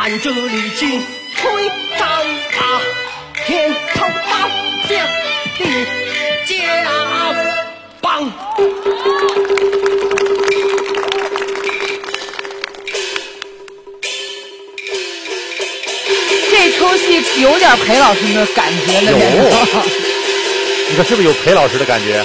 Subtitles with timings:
[0.00, 0.88] 按这里进
[1.36, 2.80] 推张啊，
[3.44, 4.48] 天头大
[4.88, 4.96] 将
[5.58, 5.62] 的
[6.46, 6.54] 家
[8.00, 8.32] 棒。
[16.50, 19.18] 这出戏有点裴老师的感觉了，有，
[20.88, 22.24] 你看是不是有裴老师的感觉？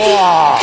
[0.00, 0.58] 哇，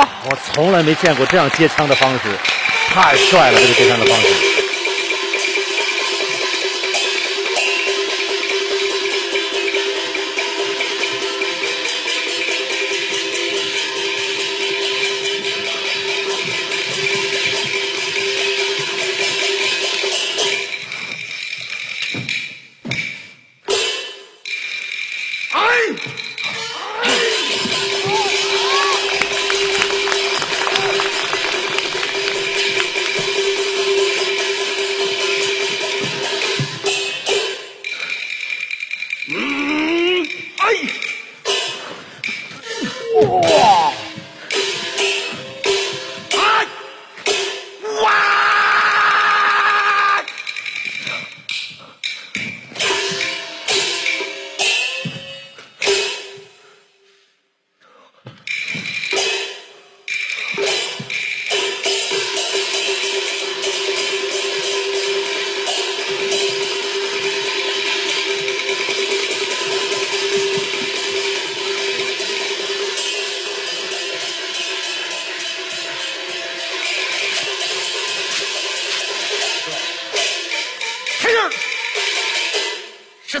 [0.00, 2.20] 我从来没见过这样接枪的方式，
[2.88, 3.60] 太帅了！
[3.60, 4.51] 这个接枪的方式。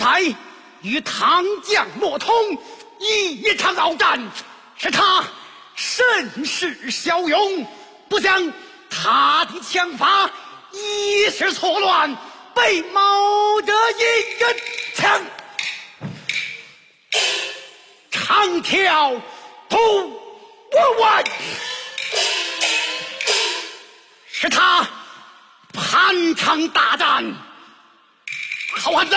[0.00, 0.22] 才
[0.80, 2.34] 与唐将莫通
[2.98, 4.18] 一场鏖战，
[4.78, 5.22] 是他
[5.74, 7.66] 甚是骁勇，
[8.08, 8.50] 不想
[8.88, 10.30] 他的枪法
[10.72, 12.16] 一时错乱，
[12.54, 14.02] 被某者一
[14.38, 14.56] 人
[14.94, 15.20] 枪
[18.10, 19.20] 长条
[19.68, 19.76] 突
[20.72, 21.24] 我完，
[24.32, 24.88] 是他
[25.74, 27.34] 盘场大战。
[28.76, 29.16] 好汉子，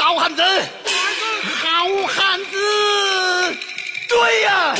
[0.00, 3.56] 好汉子，好汉子，
[4.08, 4.74] 对呀！